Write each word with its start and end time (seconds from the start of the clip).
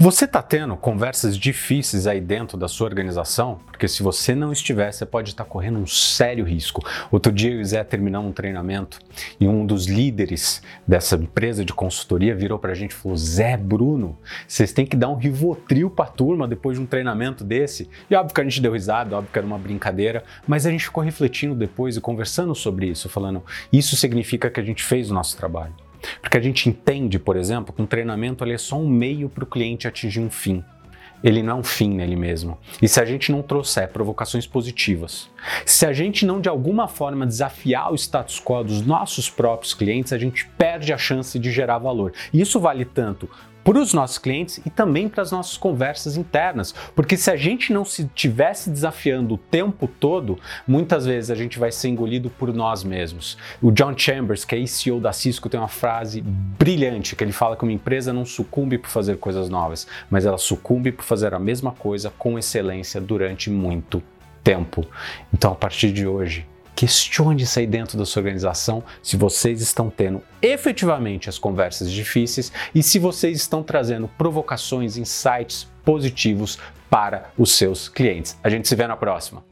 Você 0.00 0.26
está 0.26 0.40
tendo 0.40 0.76
conversas 0.76 1.36
difíceis 1.36 2.06
aí 2.06 2.20
dentro 2.20 2.56
da 2.56 2.68
sua 2.68 2.86
organização? 2.86 3.58
Porque 3.66 3.88
se 3.88 4.00
você 4.00 4.32
não 4.32 4.52
estiver, 4.52 4.92
você 4.92 5.04
pode 5.04 5.30
estar 5.30 5.42
tá 5.42 5.50
correndo 5.50 5.80
um 5.80 5.88
sério 5.88 6.44
risco. 6.44 6.86
Outro 7.10 7.32
dia 7.32 7.50
eu 7.50 7.58
e 7.58 7.62
o 7.62 7.64
Zé 7.64 7.82
terminamos 7.82 8.30
um 8.30 8.32
treinamento 8.32 9.00
e 9.40 9.48
um 9.48 9.66
dos 9.66 9.86
líderes 9.86 10.62
dessa 10.86 11.16
empresa 11.16 11.64
de 11.64 11.72
consultoria 11.72 12.32
virou 12.32 12.60
para 12.60 12.70
a 12.70 12.74
gente 12.76 12.92
e 12.92 12.94
falou: 12.94 13.16
Zé, 13.16 13.56
Bruno, 13.56 14.16
vocês 14.46 14.72
têm 14.72 14.86
que 14.86 14.96
dar 14.96 15.08
um 15.08 15.16
rivotril 15.16 15.90
para 15.90 16.04
a 16.04 16.08
turma 16.08 16.46
depois 16.46 16.78
de 16.78 16.84
um 16.84 16.86
treinamento 16.86 17.42
desse. 17.42 17.90
E 18.08 18.14
óbvio 18.14 18.36
que 18.36 18.40
a 18.40 18.44
gente 18.44 18.60
deu 18.60 18.74
risada, 18.74 19.16
óbvio 19.16 19.32
que 19.32 19.38
era 19.40 19.46
uma 19.46 19.58
brincadeira, 19.58 20.22
mas 20.46 20.64
a 20.64 20.70
gente 20.70 20.84
ficou 20.84 21.02
refletindo 21.02 21.56
depois 21.56 21.96
e 21.96 22.00
conversando 22.00 22.54
sobre 22.54 22.86
isso, 22.86 23.08
falando: 23.08 23.42
isso 23.72 23.96
significa 23.96 24.48
que 24.48 24.60
a 24.60 24.64
gente 24.64 24.84
fez 24.84 25.10
o 25.10 25.14
nosso 25.14 25.36
trabalho. 25.36 25.74
Porque 26.20 26.36
a 26.36 26.40
gente 26.40 26.68
entende, 26.68 27.18
por 27.18 27.36
exemplo, 27.36 27.74
que 27.74 27.82
um 27.82 27.86
treinamento 27.86 28.44
é 28.44 28.58
só 28.58 28.78
um 28.78 28.88
meio 28.88 29.28
para 29.28 29.44
o 29.44 29.46
cliente 29.46 29.86
atingir 29.86 30.20
um 30.20 30.30
fim. 30.30 30.64
Ele 31.22 31.42
não 31.42 31.56
é 31.56 31.60
um 31.60 31.64
fim 31.64 31.90
nele 31.90 32.14
mesmo. 32.14 32.56
E 32.80 32.88
se 32.88 33.00
a 33.00 33.04
gente 33.04 33.32
não 33.32 33.42
trouxer 33.42 33.88
provocações 33.88 34.46
positivas, 34.46 35.28
se 35.66 35.84
a 35.84 35.92
gente 35.92 36.24
não 36.24 36.40
de 36.40 36.48
alguma 36.48 36.86
forma 36.86 37.26
desafiar 37.26 37.92
o 37.92 37.96
status 37.96 38.40
quo 38.40 38.62
dos 38.62 38.86
nossos 38.86 39.28
próprios 39.28 39.74
clientes, 39.74 40.12
a 40.12 40.18
gente 40.18 40.46
perde 40.56 40.92
a 40.92 40.98
chance 40.98 41.36
de 41.38 41.50
gerar 41.50 41.78
valor. 41.78 42.12
E 42.32 42.40
isso 42.40 42.60
vale 42.60 42.84
tanto 42.84 43.28
para 43.68 43.80
os 43.80 43.92
nossos 43.92 44.16
clientes 44.16 44.58
e 44.64 44.70
também 44.70 45.10
para 45.10 45.20
as 45.22 45.30
nossas 45.30 45.58
conversas 45.58 46.16
internas. 46.16 46.74
Porque 46.96 47.18
se 47.18 47.30
a 47.30 47.36
gente 47.36 47.70
não 47.70 47.84
se 47.84 48.06
tivesse 48.14 48.70
desafiando 48.70 49.34
o 49.34 49.36
tempo 49.36 49.86
todo, 49.86 50.38
muitas 50.66 51.04
vezes 51.04 51.30
a 51.30 51.34
gente 51.34 51.58
vai 51.58 51.70
ser 51.70 51.88
engolido 51.88 52.30
por 52.30 52.50
nós 52.54 52.82
mesmos. 52.82 53.36
O 53.60 53.70
John 53.70 53.92
Chambers, 53.94 54.42
que 54.42 54.56
é 54.56 54.66
CEO 54.66 54.98
da 54.98 55.12
Cisco, 55.12 55.50
tem 55.50 55.60
uma 55.60 55.68
frase 55.68 56.22
brilhante 56.22 57.14
que 57.14 57.22
ele 57.22 57.30
fala 57.30 57.58
que 57.58 57.62
uma 57.62 57.72
empresa 57.72 58.10
não 58.10 58.24
sucumbe 58.24 58.78
por 58.78 58.88
fazer 58.88 59.18
coisas 59.18 59.50
novas, 59.50 59.86
mas 60.08 60.24
ela 60.24 60.38
sucumbe 60.38 60.90
por 60.90 61.04
fazer 61.04 61.34
a 61.34 61.38
mesma 61.38 61.72
coisa 61.72 62.10
com 62.16 62.38
excelência 62.38 62.98
durante 63.02 63.50
muito 63.50 64.02
tempo. 64.42 64.82
Então, 65.30 65.52
a 65.52 65.54
partir 65.54 65.92
de 65.92 66.06
hoje, 66.06 66.46
Questione 66.78 67.42
isso 67.42 67.58
aí 67.58 67.66
dentro 67.66 67.98
da 67.98 68.06
sua 68.06 68.20
organização 68.20 68.84
se 69.02 69.16
vocês 69.16 69.60
estão 69.60 69.90
tendo 69.90 70.22
efetivamente 70.40 71.28
as 71.28 71.36
conversas 71.36 71.90
difíceis 71.90 72.52
e 72.72 72.84
se 72.84 73.00
vocês 73.00 73.36
estão 73.36 73.64
trazendo 73.64 74.06
provocações, 74.16 74.96
insights 74.96 75.66
positivos 75.84 76.56
para 76.88 77.32
os 77.36 77.50
seus 77.50 77.88
clientes. 77.88 78.38
A 78.44 78.48
gente 78.48 78.68
se 78.68 78.76
vê 78.76 78.86
na 78.86 78.96
próxima. 78.96 79.42